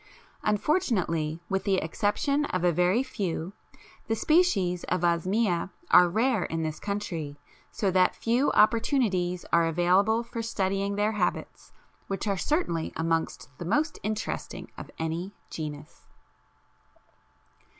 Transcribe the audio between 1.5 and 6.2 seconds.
the exception of a very few, the species of Osmia are